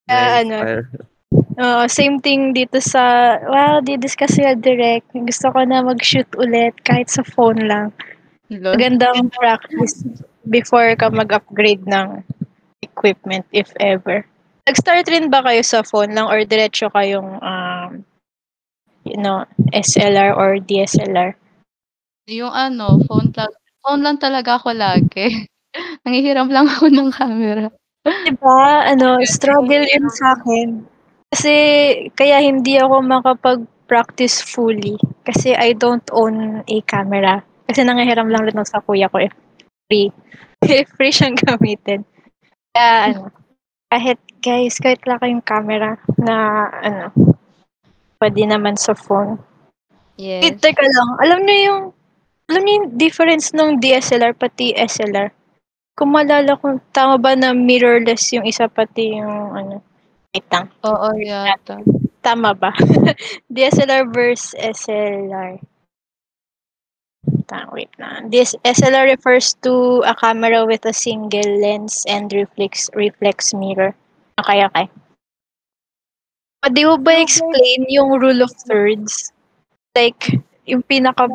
[0.08, 1.10] Kaya, ano, Inspire.
[1.32, 5.08] Oo, same thing dito sa, well, di-discuss sila direct.
[5.16, 7.96] Gusto ko na mag-shoot ulit kahit sa phone lang.
[8.52, 8.76] Lol.
[8.76, 10.04] Magandang practice
[10.44, 12.20] before ka mag-upgrade ng
[12.84, 14.28] equipment if ever.
[14.68, 18.04] Nag-start rin ba kayo sa phone lang or diretso kayong um,
[19.04, 21.36] you know, SLR or DSLR?
[22.30, 25.48] Yung ano, phone lang, phone lang talaga ako lagi.
[26.06, 27.68] Nangihiram lang ako ng camera.
[28.06, 28.62] Diba?
[28.86, 30.86] Ano, struggle yun sa akin.
[31.32, 31.54] Kasi,
[32.18, 35.00] kaya hindi ako makapag-practice fully.
[35.24, 37.40] Kasi I don't own a camera.
[37.70, 39.34] Kasi nangihiram lang rin sa kuya ko if
[39.88, 40.12] free.
[40.66, 42.04] if free siyang gamitin.
[42.76, 43.32] Kaya, ano,
[43.92, 46.36] kahit, guys, kahit wala kayong camera na,
[46.84, 47.06] ano,
[48.22, 49.42] pwede naman sa phone.
[50.22, 50.62] Eh, Yes.
[50.62, 51.82] teka lang, alam niyo yung,
[52.46, 55.34] alam niyo yung difference ng DSLR pati SLR?
[55.98, 59.82] Kung maalala ko, tama ba na mirrorless yung isa pati yung, ano,
[60.30, 60.70] wait lang.
[60.86, 61.82] Oo, yata.
[62.22, 62.70] Tama ba?
[63.54, 65.58] DSLR versus SLR.
[67.72, 68.32] Wait lang.
[68.32, 73.92] This SLR refers to a camera with a single lens and reflex reflex mirror.
[74.40, 74.88] Okay, okay.
[76.62, 79.34] Pwede mo ba explain yung rule of thirds?
[79.98, 80.38] Like,
[80.70, 81.26] yung pinaka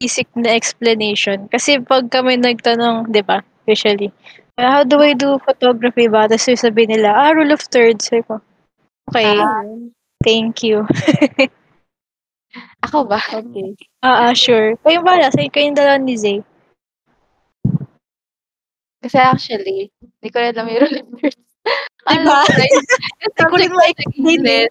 [0.00, 1.44] basic na explanation.
[1.52, 4.08] Kasi pag kami nagtanong, di ba, usually,
[4.56, 6.24] "Ah, how do I do photography ba?
[6.24, 8.08] Tapos sabihin nila, ah, rule of thirds.
[8.08, 8.40] Sabi ko,
[9.12, 9.36] okay,
[10.24, 10.88] thank you.
[12.84, 13.20] Ako ba?
[13.20, 13.76] Okay.
[14.00, 14.76] Ah, ah, sure.
[14.80, 15.20] Kayo ba?
[15.28, 16.40] Sa kayong dalawa ni Zay.
[19.04, 21.51] Kasi actually, hindi ko rin alam yung rule of thirds.
[22.08, 22.40] Diba?
[22.42, 22.88] Alam ko lang yung-
[23.20, 24.10] yung Hindi ko rin subject lang sa eh.
[24.18, 24.70] gilid.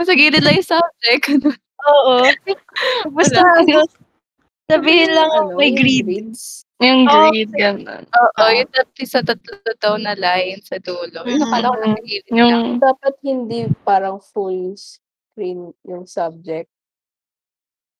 [0.00, 1.24] Sa gilid lang yung subject.
[1.90, 2.14] Oo.
[3.10, 3.84] Basta, ano,
[4.66, 6.06] sabihin lang Ano, may yung grade.
[6.06, 6.42] grades?
[6.78, 8.04] Yung Oh, grade, ganun.
[8.06, 11.20] Oo, yung tatlo sa tatlo daw na line sa dulo.
[11.24, 12.36] Yung nakala ko gilid lang.
[12.38, 16.68] Yung, Dapat hindi parang full screen yung subject.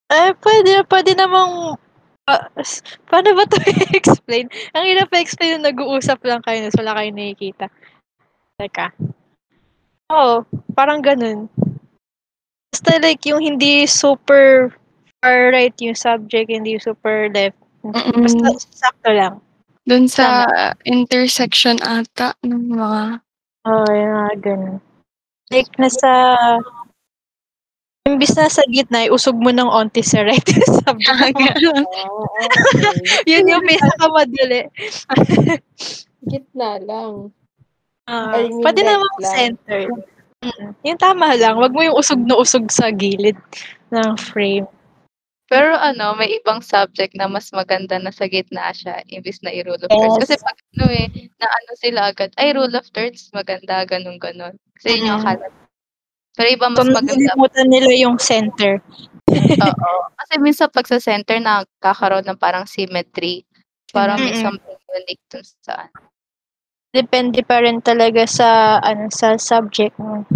[0.09, 1.79] Eh, pwede, pwede namang,
[2.27, 4.49] ah, s- paano ba ito i-explain?
[4.73, 7.67] Ang hirap i-explain yung nag-uusap lang kayo, tapos wala kayong nakikita.
[8.61, 8.93] Teka.
[10.13, 10.45] Oo,
[10.77, 11.49] parang ganun.
[12.69, 14.69] Basta like, yung hindi super
[15.25, 17.57] far right yung subject, hindi super left.
[17.81, 18.21] Mm-mm.
[18.21, 19.41] Basta sakto lang.
[19.89, 20.45] dun sa
[20.85, 23.25] intersection ata ng mga
[23.65, 24.77] Oo, oh, yung mga ganun.
[25.51, 26.11] Like, nasa,
[28.05, 31.59] imbis na sa gitna, usog mo ng onti sa right yung subject.
[31.65, 32.49] Oh, okay.
[33.25, 34.69] Yun yung pinakamadali.
[36.29, 37.33] Gitna lang.
[38.09, 39.35] Ah, I mean, pwede namang lang.
[39.37, 39.81] center.
[40.41, 41.61] Mm, yung tama lang.
[41.61, 43.37] Wag mo yung usog na usog sa gilid
[43.93, 44.65] ng frame.
[45.51, 49.83] Pero ano, may ibang subject na mas maganda na sa gitna siya imbis na i-rule
[49.83, 50.23] of thirds.
[50.23, 50.47] Kasi Yes.
[50.47, 51.07] pag ano eh,
[51.43, 54.55] na ano sila agad, ay rule of thirds, maganda, ganun ganon.
[54.79, 55.27] Kasi yun yung Mm.
[55.27, 55.47] akala.
[56.39, 57.11] Pero iba mas maganda.
[57.11, 58.79] nalilimutan nila yung center.
[59.67, 59.93] Oo.
[60.23, 63.43] Kasi minsan pag sa center, nakakaroon ng parang symmetry.
[63.91, 64.47] Parang may Mm-mm.
[64.47, 65.91] something unique dun sa
[66.91, 70.27] Depende pa rin talaga sa ano sa subject mo.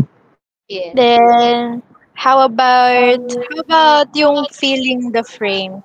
[0.71, 0.95] Yes.
[0.95, 1.83] Then,
[2.15, 5.83] how about, how about yung feeling the frame?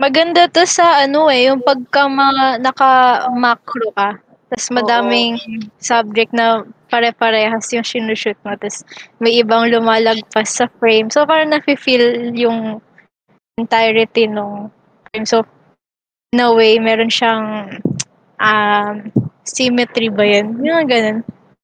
[0.00, 4.20] Maganda to sa ano eh, yung pagka mga naka-macro ka.
[4.48, 5.36] Tapos madaming
[5.76, 8.56] subject na pare-parehas yung sinushoot mo.
[8.56, 8.84] Tapos
[9.20, 11.12] may ibang lumalagpas sa frame.
[11.12, 12.80] So, parang nafe-feel yung
[13.56, 14.72] entirety nung
[15.12, 15.24] frame.
[15.28, 15.44] So,
[16.32, 17.80] in a way, meron siyang
[18.40, 19.10] um,
[19.46, 20.58] symmetry ba yun?
[20.62, 21.18] Yung mga ganun.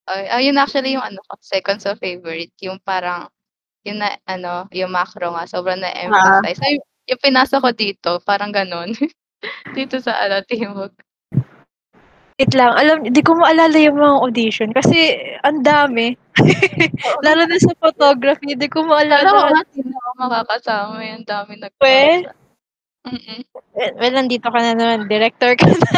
[0.09, 2.53] Ay, ayun actually yung ano ko, second sa favorite.
[2.63, 3.31] Yung parang,
[3.87, 6.61] yung na, ano, yung macro nga, sobrang na-emphasize.
[6.63, 8.93] Ay, yung pinasa ko dito, parang ganun.
[9.77, 10.95] dito sa ano, Timog.
[12.41, 15.15] Wait lang, alam, di ko maalala yung mga audition kasi
[15.47, 16.17] ang dami.
[17.27, 19.53] Lalo na sa photography, di ko Alam maalala.
[19.53, 20.97] nga, sino ako makakasama.
[21.07, 22.27] Yung dami We?
[23.03, 23.43] Mm-mm.
[23.75, 25.91] Well, well, nandito ka na naman, director ka na.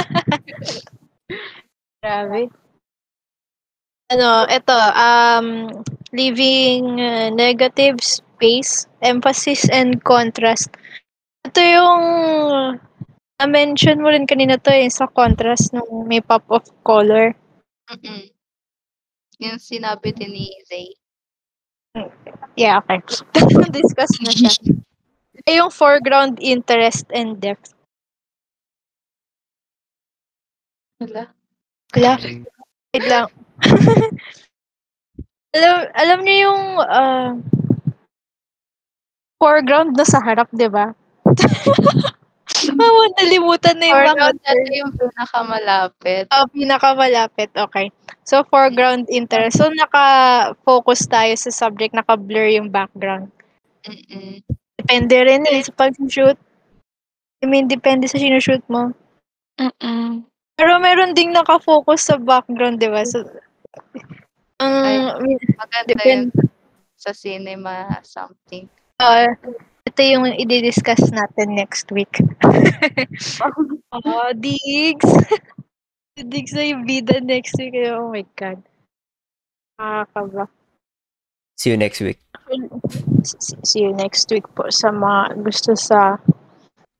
[2.00, 2.48] Grabe.
[4.12, 5.46] Ano, ito, um,
[6.12, 10.72] leaving uh, negative space, emphasis and contrast.
[11.44, 12.02] Ito yung
[13.40, 17.36] na-mention mo rin kanina to eh, sa contrast nung may pop of color.
[17.92, 18.32] Mm-mm.
[19.44, 20.88] Yung sinabi din ni Zay.
[22.56, 23.02] Yeah, okay.
[23.76, 24.52] Discuss na siya.
[25.44, 27.76] Eh, yung foreground interest and depth.
[31.04, 31.28] Wala.
[31.92, 32.12] Wala.
[32.96, 33.28] Wait lang.
[35.56, 37.36] alam, alam niyo yung ah,
[39.36, 40.96] foreground na sa harap, di ba?
[42.80, 46.24] oh, nalimutan na yung mga Foreground talaga yung pinakamalapit.
[46.32, 47.50] Oh, pinakamalapit.
[47.52, 47.86] Okay.
[48.24, 49.60] So, foreground interest.
[49.60, 53.28] So, naka-focus tayo sa subject, naka-blur yung background.
[53.84, 54.40] Mm-mm.
[54.78, 56.38] Depende rin eh sa pag-shoot.
[57.42, 58.90] I mean, depende sa sinushoot mo.
[59.60, 60.24] Mm.
[60.54, 63.02] Pero meron ding naka-focus sa background, di ba?
[63.06, 63.26] So,
[64.62, 65.18] ang
[65.58, 66.30] Maganda depende.
[66.30, 66.54] yun
[66.94, 68.64] sa cinema something.
[68.96, 69.28] Ah,
[69.84, 72.22] ito yung i-discuss natin next week.
[73.92, 75.10] oh, Diggs!
[76.14, 77.76] Diggs na yung bida next week.
[77.90, 78.62] Oh my God.
[79.76, 80.48] Nakakaba.
[81.64, 82.20] See you next week.
[83.64, 86.20] See you next week po sa mga gusto sa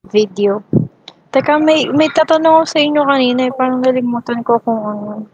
[0.08, 0.64] video.
[1.28, 3.44] Teka, may, may tatanong ko sa inyo kanina.
[3.44, 3.52] eh.
[3.52, 5.28] Parang nalimutan ko kung ano.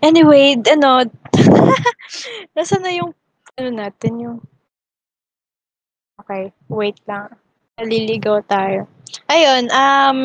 [0.00, 1.04] Anyway, ano,
[2.56, 3.12] nasa na yung,
[3.60, 4.38] ano natin, yung,
[6.24, 7.36] okay, wait lang.
[7.76, 8.88] Naliligaw tayo.
[9.28, 10.20] Ayun, um,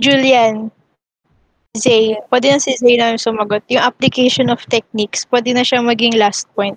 [0.00, 0.72] Julian,
[1.76, 3.62] Zay, pwede na si Zay na sumagot.
[3.70, 6.76] Yung application of techniques, pwede na siya maging last point.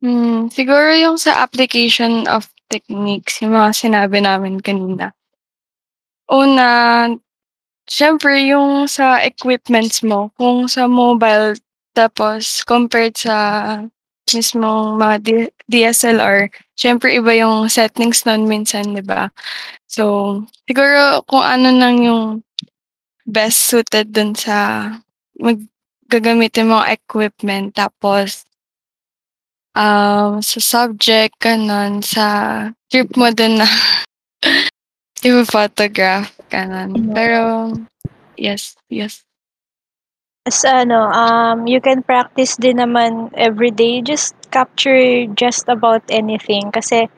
[0.00, 5.12] Hmm, siguro yung sa application of techniques, yung mga sinabi namin kanina.
[6.30, 7.06] Una,
[7.86, 11.54] syempre yung sa equipments mo, kung sa mobile,
[11.94, 13.36] tapos compared sa
[14.26, 19.30] mismong mga D- DSLR, syempre iba yung settings nun minsan, di ba?
[19.86, 22.24] So, siguro kung ano nang yung
[23.26, 24.88] best suited dun sa
[25.42, 25.58] mag
[26.06, 28.46] gagamitin mo equipment, tapos
[29.76, 32.26] um, sa subject, ganun, sa
[32.88, 33.68] trip mo din na
[35.26, 37.12] i-photograph, ganun.
[37.12, 37.74] Pero,
[38.38, 39.26] yes, yes.
[40.46, 43.98] As ano, um, you can practice din naman every day.
[43.98, 46.70] Just capture just about anything.
[46.70, 47.10] Kasi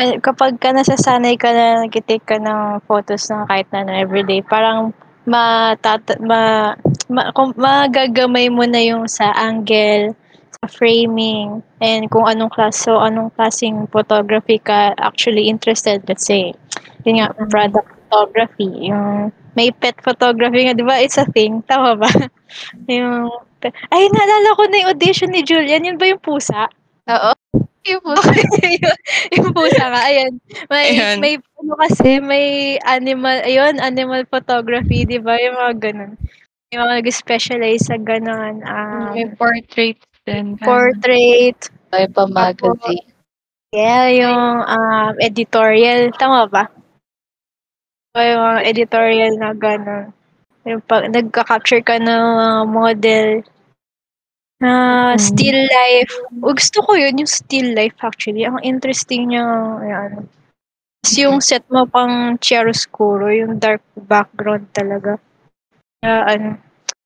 [0.00, 4.96] kapag ka nasasanay ka na nag-take ka ng photos ng kahit na ano everyday, parang
[5.24, 6.72] matata ma,
[7.08, 10.12] ma, kung, magagamay mo na yung sa angle,
[10.60, 16.52] sa framing, and kung anong class, so anong klaseng photography ka actually interested, let's say.
[17.04, 20.98] Yun nga, product photography, yung may pet photography nga, di ba?
[20.98, 21.62] It's a thing.
[21.64, 22.10] Tama ba?
[22.90, 23.30] yung,
[23.94, 25.86] ay, naalala ko na yung audition ni Julian.
[25.86, 26.66] Yun ba yung pusa?
[27.06, 27.32] Oo.
[27.84, 28.16] Yung po.
[28.16, 28.98] yung,
[29.36, 30.32] yung pusa nga, ayan.
[30.72, 31.16] May, Ayan.
[31.20, 32.46] may, ano kasi, may
[32.88, 35.36] animal, ayun, animal photography, di ba?
[35.36, 36.12] Yung mga ganun.
[36.72, 38.64] Yung mga nag-specialize sa ganun.
[38.64, 40.56] Um, May portrait din.
[40.56, 41.58] portrait.
[41.92, 43.04] May pa magazine.
[43.74, 46.08] Yeah, yung um, editorial.
[46.16, 46.72] Tama ba?
[48.16, 50.14] Yung mga editorial na gano'n.
[50.64, 53.26] Yung pag nagka-capture ka ng mga model
[54.64, 55.20] na Mm.
[55.20, 56.12] still life.
[56.40, 58.48] O, gusto ko yun, yung still life actually.
[58.48, 59.44] Ang interesting niya,
[59.84, 60.24] yan.
[61.04, 65.20] Tapos yung set mo pang chiaroscuro, yung dark background talaga.
[66.00, 66.48] Kaya ano,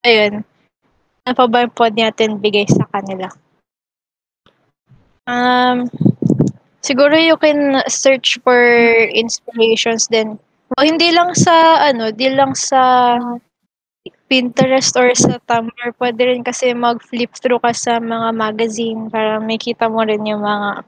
[0.06, 0.46] ayun.
[1.26, 3.26] Ano pa ba yung pwede natin bigay sa kanila?
[5.26, 5.90] Um,
[6.80, 8.56] siguro you can search for
[9.12, 10.38] inspirations din.
[10.78, 13.18] O, hindi lang sa, ano, di lang sa
[14.28, 15.96] Pinterest or sa Tumblr.
[15.96, 20.84] Pwede rin kasi mag-flip through ka sa mga magazine para makita mo rin yung mga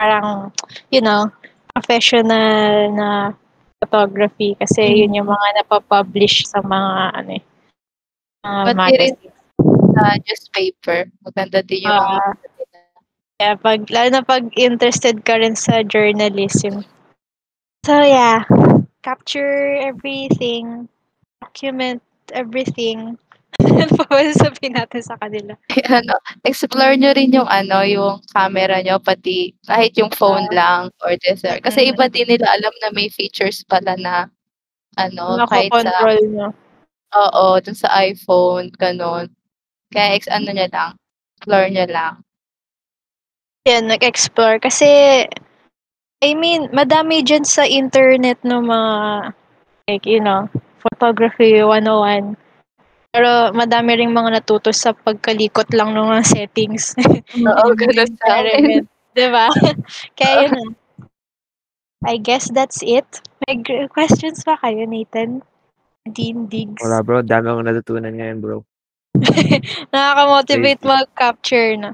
[0.00, 0.54] parang,
[0.88, 1.28] you know,
[1.74, 3.34] professional na
[3.82, 7.44] photography kasi yun yung mga napapublish sa mga ano eh,
[8.44, 9.34] mga Pati rin magazine.
[9.96, 10.98] sa newspaper.
[11.24, 12.34] Maganda din yung mga Ah.
[13.40, 16.84] Kaya pag, lalo na pag interested ka rin sa journalism.
[17.88, 18.44] So yeah,
[19.00, 20.92] capture everything,
[21.40, 23.18] document everything.
[23.60, 25.52] Ano pa ba sabihin natin sa kanila?
[25.92, 26.16] ano,
[26.48, 31.60] explore nyo rin yung ano, yung camera nyo, pati kahit yung phone lang or DSLR.
[31.60, 34.32] Kasi iba din nila alam na may features pala na
[34.96, 35.92] ano, kahit sa,
[36.24, 36.48] nyo.
[37.14, 39.28] oo, dun sa iPhone, ganun.
[39.92, 40.90] Kaya ex, ano nyo lang,
[41.36, 42.14] explore nyo lang.
[43.68, 44.56] Yan, nag-explore.
[44.56, 44.88] Kasi,
[46.24, 49.36] I mean, madami dyan sa internet no mga,
[49.88, 50.48] like, you know,
[50.80, 52.36] photography 101.
[53.10, 56.94] Pero madami ring mga natuto sa pagkalikot lang ng mga settings.
[57.50, 58.86] Oo, ganun sa akin.
[59.14, 59.46] diba?
[60.18, 60.64] Kaya yun na.
[62.00, 63.04] I guess that's it.
[63.44, 63.60] May
[63.92, 65.44] questions pa kayo, Nathan?
[66.08, 66.80] Dean Diggs.
[66.80, 68.56] Wala bro, dami akong natutunan ngayon bro.
[69.92, 71.92] Nakaka-motivate mag-capture na.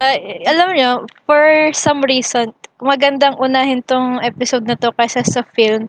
[0.00, 0.16] Ah,
[0.48, 0.90] alam nyo,
[1.28, 5.88] for some reason, magandang unahin tong episode na to kaysa sa film.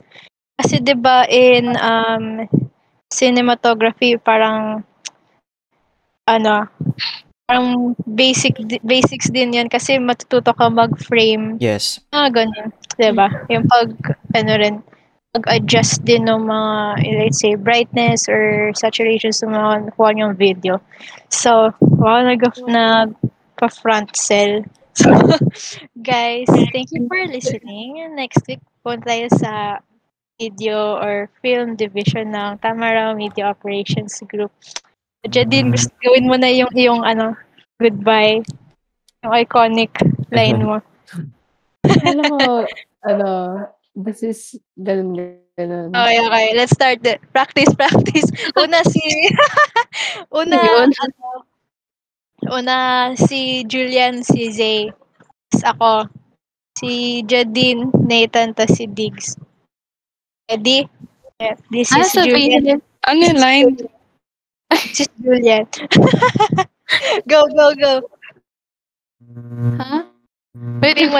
[0.58, 2.50] Kasi 'di ba in um
[3.14, 4.84] cinematography parang
[6.28, 6.68] ano,
[7.48, 11.56] parang basic basics din 'yan kasi matututo ka mag-frame.
[11.62, 12.04] Yes.
[12.12, 12.74] Ah, ganun.
[12.98, 13.30] 'Di ba?
[13.48, 13.94] Yung pag
[14.36, 14.76] ano rin
[15.38, 16.74] mag-adjust din ng mga
[17.22, 20.82] let's say brightness or saturation sa mga nakuha niyong video.
[21.30, 23.14] So, wow, nag nag
[23.58, 24.66] pa-front cell.
[24.98, 25.14] So,
[26.02, 28.02] guys, thank you for listening.
[28.18, 29.86] Next week, punta tayo sa
[30.38, 34.54] video or film division ng Tamaraw Media Operations Group.
[35.26, 37.34] Jadine, gusto gawin mo na yung yung ano,
[37.82, 38.46] goodbye.
[39.26, 39.92] Yung iconic
[40.30, 40.78] line mo.
[42.06, 42.48] Alam mo,
[43.10, 43.30] ano,
[43.98, 45.90] this is ganun, ganun.
[45.92, 46.48] Okay, okay.
[46.54, 47.20] Let's start it.
[47.34, 48.30] Practice, practice.
[48.56, 49.02] Una si...
[50.40, 51.26] una, ano,
[52.54, 52.78] una
[53.18, 54.94] si Julian, si Zay.
[55.50, 55.92] Tapos ako.
[56.78, 59.34] Si Jadine, Nathan, tas si Diggs.
[60.48, 60.88] Ready?
[61.40, 62.64] Yeah, this Ano is Julian.
[62.64, 62.80] sabihin?
[63.04, 63.76] Ano yung line?
[64.72, 65.68] This is Julian.
[67.32, 67.94] go, go, go.
[69.84, 70.08] Ha?
[70.80, 71.20] Pwede mo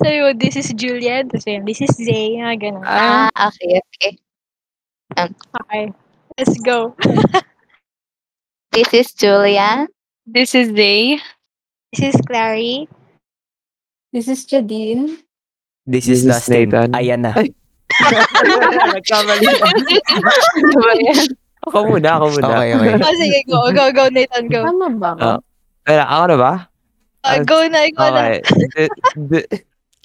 [0.00, 1.32] Sabi mo, this is Julian.
[1.32, 2.36] Tapos yun, this is Zay.
[2.40, 2.84] Ah, ganun.
[2.84, 4.12] Ah, okay, okay.
[5.16, 5.84] Okay.
[6.38, 6.94] Let's go.
[8.70, 9.88] This is Julian.
[10.28, 11.18] This is Day.
[11.90, 12.86] This is Clary.
[14.12, 15.18] This is Jadine.
[15.90, 16.70] This This is is Dustin.
[16.70, 16.88] Nathan.
[16.94, 17.34] Ayan na.
[18.94, 19.66] Nagkamali na.
[21.66, 22.46] Ako muna, ako muna.
[22.56, 22.94] Okay, okay.
[22.94, 23.58] Oh, sige, go.
[23.74, 24.62] Go, go, Nathan, go.
[24.64, 25.10] Tama ba?
[25.18, 25.38] Ah.
[25.84, 26.52] Wala, ako na ba?
[27.20, 28.38] Ah, go na, go na.
[28.38, 28.86] Okay.
[29.18, 29.50] Th-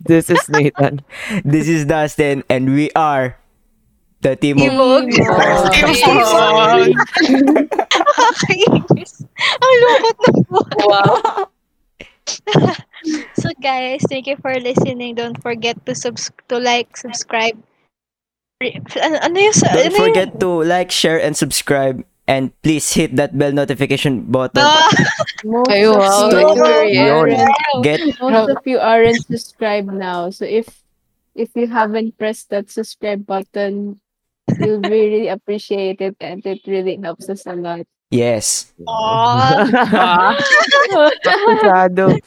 [0.03, 0.99] This is Nathan.
[1.47, 3.39] This is Dustin and we are
[4.19, 5.07] the team of Timog.
[5.07, 6.91] Timog.
[9.63, 10.83] Ang lungkot ng buhay.
[10.83, 11.47] Wow.
[13.65, 15.17] So guys, thank you for listening.
[15.17, 17.57] Don't forget to subs to like, subscribe.
[18.61, 19.73] Re- Ano, ano yung sa...
[19.73, 22.05] Don't ano yung- forget to like, share, and subscribe.
[22.29, 24.61] And please hit that bell notification button.
[24.61, 24.85] Ah,
[25.41, 26.29] Most Ay, of wow.
[26.29, 27.81] you- Yun.
[27.81, 30.29] Get Most of you aren't subscribed now.
[30.29, 30.69] So if
[31.33, 33.97] if you haven't pressed that subscribe button,
[34.61, 37.89] you'll be really appreciate it and it really helps us a lot.
[38.13, 38.69] yes.
[38.85, 39.65] aw.
[41.49, 42.21] Masyado.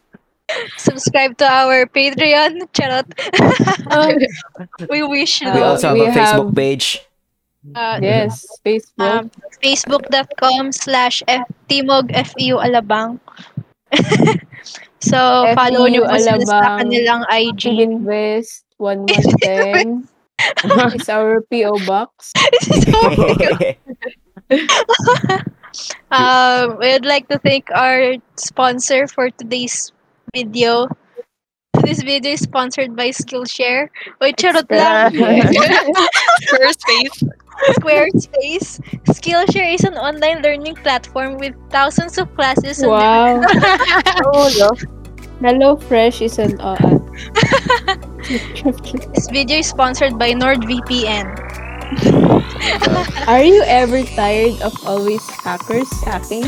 [0.76, 2.66] Subscribe to our Patreon.
[2.76, 3.08] Charot.
[4.90, 5.52] we wish you.
[5.52, 7.04] We Uh, also have we a Facebook have- page.
[7.74, 9.02] uh, yes, Facebook.
[9.04, 9.30] um,
[9.62, 11.22] facebook.com slash
[11.68, 13.20] Timog FEU Alabang.
[15.00, 15.18] so,
[15.52, 16.76] follow FEU nyo po sila sa Alabang.
[16.80, 17.62] kanilang IG.
[17.82, 20.08] Invest 1110
[20.96, 22.32] is our PO box.
[26.10, 29.92] um, we'd like to thank our sponsor for today's
[30.34, 30.88] video.
[31.84, 33.88] This video is sponsored by Skillshare.
[34.20, 35.12] Wait, charot lang.
[36.50, 37.24] First face.
[37.78, 38.78] Squarespace.
[39.08, 43.42] Skillshare is an online learning platform with thousands of classes Wow.
[45.40, 46.74] Hello Fresh is an uh,
[49.14, 51.47] This video is sponsored by NordVPN.
[52.28, 56.44] Are you ever tired of always hackers hacking?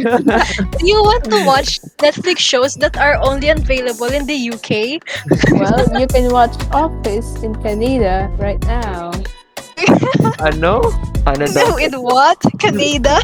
[0.00, 5.04] Do you want to watch Netflix shows that are only available in the UK?
[5.52, 9.12] Well, you can watch Office in Canada right now.
[10.40, 10.82] Ano?
[11.26, 11.74] ano daw?
[11.74, 12.38] No, in what?
[12.58, 13.20] Canada?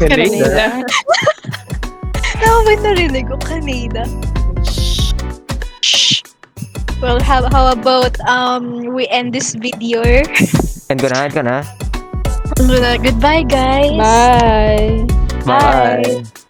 [0.00, 0.82] Canada?
[2.42, 3.36] Tama ba yung narinig ko?
[3.38, 4.02] Canada?
[4.66, 5.14] Shh.
[7.00, 10.02] Well, how, how about um we end this video?
[10.90, 11.64] And ganahan ka na.
[13.00, 13.96] Goodbye, guys.
[13.96, 15.04] Bye.
[15.44, 16.02] Bye.
[16.24, 16.43] Bye.